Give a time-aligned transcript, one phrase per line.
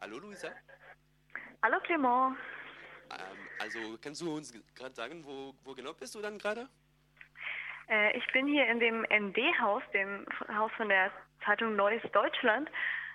[0.00, 0.48] Hallo Luisa.
[1.62, 2.36] Hallo Clement.
[3.10, 6.68] Ähm, also kannst du uns gerade sagen, wo, wo genau bist du dann gerade?
[7.88, 11.10] Äh, ich bin hier in dem ND-Haus, dem Haus von der
[11.44, 12.70] Zeitung Neues Deutschland.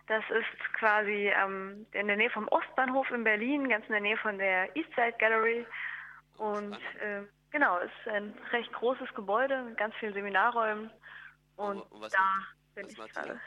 [0.08, 4.17] Das ist quasi ähm, in der Nähe vom Ostbahnhof in Berlin, ganz in der Nähe
[4.17, 5.65] von der Eastside Gallery.
[6.38, 10.92] Und äh, genau, es ist ein recht großes Gebäude mit ganz vielen Seminarräumen.
[11.56, 13.42] Und Und was da macht- bin was ich gerade.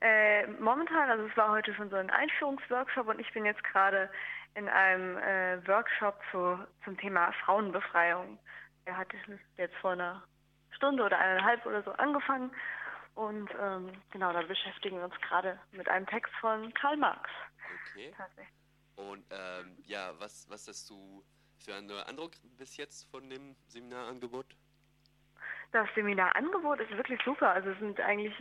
[0.00, 4.10] Äh, momentan, also es war heute schon so ein Einführungsworkshop und ich bin jetzt gerade
[4.54, 8.38] in einem äh, Workshop zu, zum Thema Frauenbefreiung.
[8.84, 9.08] Er hat
[9.56, 10.22] jetzt vor einer
[10.70, 12.50] Stunde oder eineinhalb oder so angefangen
[13.14, 17.30] und ähm, genau, da beschäftigen wir uns gerade mit einem Text von Karl Marx.
[17.90, 18.14] Okay.
[18.96, 21.24] Und ähm, ja, was, was hast du
[21.58, 24.46] für einen Eindruck bis jetzt von dem Seminarangebot?
[25.76, 27.50] Das Seminarangebot ist wirklich super.
[27.50, 28.32] Also es sind eigentlich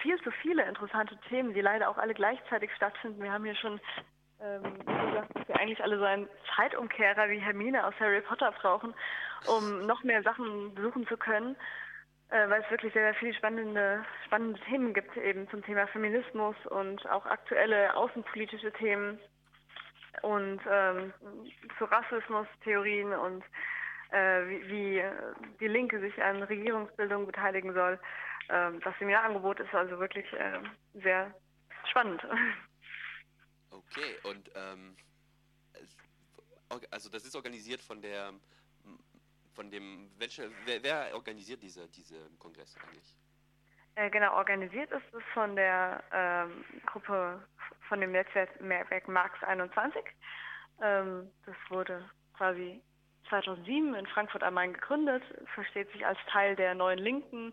[0.00, 3.22] viel zu viele interessante Themen, die leider auch alle gleichzeitig stattfinden.
[3.22, 3.80] Wir haben hier schon
[4.40, 8.94] ähm, gesagt, dass wir eigentlich alle so einen Zeitumkehrer wie Hermine aus Harry Potter brauchen,
[9.46, 11.54] um noch mehr Sachen besuchen zu können,
[12.30, 16.56] äh, weil es wirklich sehr, sehr viele spannende, spannende Themen gibt, eben zum Thema Feminismus
[16.66, 19.20] und auch aktuelle außenpolitische Themen
[20.22, 21.14] und ähm,
[21.78, 23.44] zu Rassismus-Theorien und
[24.12, 25.12] wie, wie äh,
[25.60, 27.98] die Linke sich an Regierungsbildung beteiligen soll.
[28.48, 30.60] Ähm, das Seminarangebot ist also wirklich äh,
[30.94, 31.34] sehr
[31.90, 32.22] spannend.
[33.74, 34.94] Okay, und ähm,
[36.90, 38.34] also das ist organisiert von der
[39.54, 43.16] von dem welche wer, wer organisiert diese diese Kongress eigentlich?
[43.94, 47.42] Äh, genau, organisiert ist es von der ähm, Gruppe,
[47.88, 50.02] von dem Netzwerk Netzwerk Marx 21.
[50.80, 52.82] Ähm, das wurde quasi
[53.28, 55.22] 2007 in Frankfurt am Main gegründet,
[55.54, 57.52] versteht sich als Teil der neuen Linken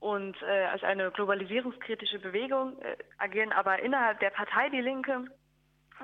[0.00, 5.24] und äh, als eine globalisierungskritische Bewegung, äh, agieren aber innerhalb der Partei Die Linke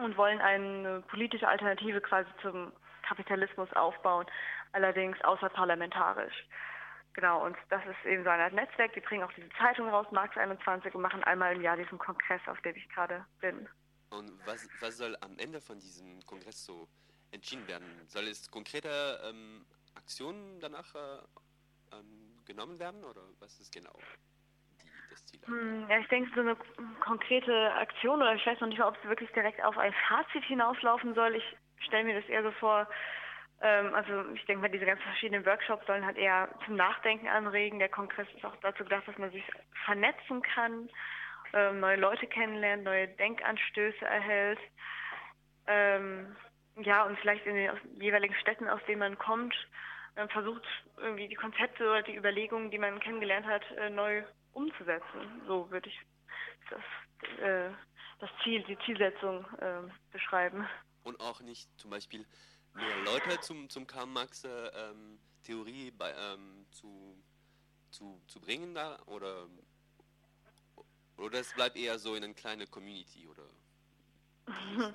[0.03, 4.27] und wollen eine politische Alternative quasi zum Kapitalismus aufbauen,
[4.73, 6.46] allerdings außerparlamentarisch.
[7.13, 8.92] Genau, und das ist eben so Art Netzwerk.
[8.95, 12.40] Die bringen auch diese Zeitung raus, Marx 21, und machen einmal im Jahr diesen Kongress,
[12.46, 13.69] auf dem ich gerade bin.
[14.11, 16.89] Und was was soll am Ende von diesem Kongress so
[17.33, 17.86] entschieden werden?
[18.07, 19.64] Soll es konkrete ähm,
[19.95, 21.18] Aktionen danach äh,
[21.92, 23.96] ähm, genommen werden oder was ist genau
[24.83, 25.40] die, das Ziel?
[25.45, 26.57] Hm, ja, ich denke, so eine
[27.01, 30.45] konkrete Aktion, oder ich weiß noch nicht mal, ob es wirklich direkt auf ein Fazit
[30.45, 31.36] hinauslaufen soll.
[31.36, 31.45] Ich
[31.85, 32.89] stelle mir das eher so vor,
[33.61, 37.79] ähm, also ich denke mal, diese ganzen verschiedenen Workshops sollen halt eher zum Nachdenken anregen.
[37.79, 39.45] Der Kongress ist auch dazu gedacht, dass man sich
[39.85, 40.89] vernetzen kann,
[41.52, 44.58] ähm, neue Leute kennenlernt, neue Denkanstöße erhält.
[46.80, 47.70] Ähm, ja, und vielleicht in den
[48.01, 49.55] jeweiligen Städten, aus denen man kommt,
[50.17, 50.63] äh, versucht
[50.96, 55.42] irgendwie die Konzepte oder die Überlegungen, die man kennengelernt hat, äh, neu umzusetzen.
[55.46, 56.01] So würde ich
[56.70, 57.70] das, äh,
[58.19, 59.83] das Ziel, die Zielsetzung äh,
[60.13, 60.67] beschreiben.
[61.05, 62.27] Und auch nicht zum Beispiel
[62.74, 67.17] mehr Leute zum, zum Karl Marx äh, ähm, Theorie bei, ähm, zu,
[67.90, 69.46] zu, zu bringen da oder
[71.17, 73.42] oder es bleibt eher so in eine kleine Community oder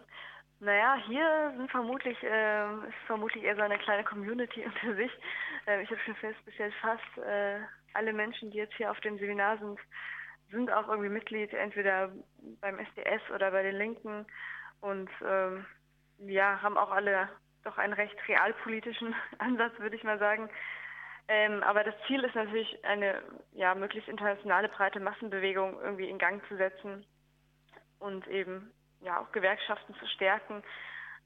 [0.65, 5.11] Naja, hier sind vermutlich, äh, ist vermutlich eher so eine kleine Community unter sich.
[5.67, 7.59] Äh, ich habe schon festgestellt, fast äh,
[7.93, 9.79] alle Menschen, die jetzt hier auf dem Seminar sind,
[10.49, 12.11] sind auch irgendwie Mitglied, entweder
[12.61, 14.25] beim SDS oder bei den Linken
[14.81, 15.67] und ähm,
[16.17, 17.29] ja, haben auch alle
[17.63, 20.49] doch einen recht realpolitischen Ansatz, würde ich mal sagen.
[21.27, 23.21] Ähm, aber das Ziel ist natürlich, eine
[23.51, 27.05] ja, möglichst internationale breite Massenbewegung irgendwie in Gang zu setzen
[27.99, 28.71] und eben
[29.01, 30.63] ja auch Gewerkschaften zu stärken.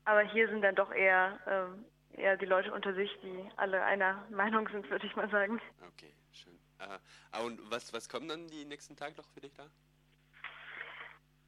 [0.06, 4.26] Aber hier sind dann doch eher, ähm, eher die Leute unter sich, die alle einer
[4.30, 5.62] Meinung sind, würde ich mal sagen.
[5.88, 6.58] okay, schön.
[6.80, 9.66] Äh, und was, was kommt dann die nächsten Tage noch für dich da?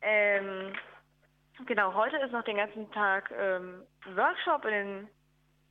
[0.02, 0.74] Ähm,
[1.66, 3.84] genau, heute ist noch den ganzen Tag ähm,
[4.16, 5.10] Workshop in den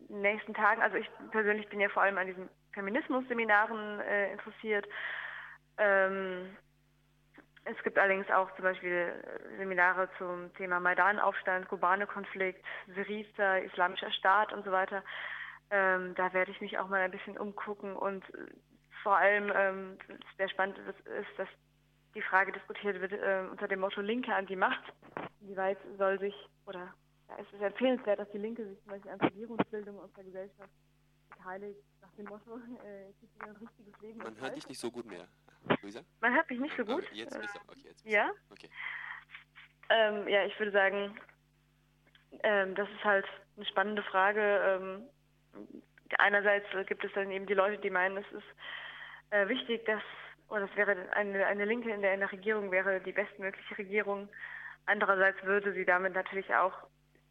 [0.09, 0.83] nächsten Tagen.
[0.83, 4.87] Also ich persönlich bin ja vor allem an diesen Feminismus-Seminaren äh, interessiert.
[5.79, 6.57] Ähm,
[7.77, 12.65] es gibt allerdings auch zum Beispiel äh, Seminare zum Thema Maidan-Aufstand, kubane Konflikt,
[12.95, 15.03] Syriza, Islamischer Staat und so weiter.
[15.71, 18.47] Ähm, da werde ich mich auch mal ein bisschen umgucken und äh,
[19.03, 19.99] vor allem ähm,
[20.37, 21.49] sehr spannend ist, dass
[22.15, 24.83] die Frage diskutiert wird äh, unter dem Motto Linke an die Macht.
[25.41, 26.35] Inwieweit soll sich,
[26.67, 26.93] oder
[27.29, 30.71] ja, es ist empfehlenswert, dass die Linke sich zum Beispiel an Regierungsbildung unserer Gesellschaft
[31.31, 34.19] beteiligt, nach dem Motto, äh, es gibt ein richtiges Leben.
[34.19, 35.27] Man hört dich nicht so gut mehr.
[35.83, 36.01] Luisa?
[36.21, 37.05] Man hört mich nicht so Ah, gut.
[37.05, 38.31] okay, Jetzt du, okay, jetzt bist ja?
[38.51, 38.69] Okay.
[39.89, 41.19] Ähm, ja, ich würde sagen,
[42.43, 43.27] ähm, das ist halt
[43.57, 44.41] eine spannende Frage.
[44.41, 45.09] Ähm,
[46.19, 48.47] einerseits gibt es dann eben die Leute, die meinen, es ist
[49.31, 50.03] äh, wichtig, dass,
[50.49, 54.29] oder es wäre eine, eine Linke in der, in der Regierung wäre die bestmögliche Regierung.
[54.87, 56.73] Andererseits würde sie damit natürlich auch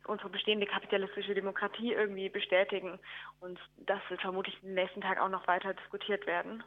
[0.05, 2.99] unsere bestehende kapitalistische Demokratie irgendwie bestätigen.
[3.39, 6.63] Und das wird vermutlich den nächsten Tagen auch noch weiter diskutiert werden.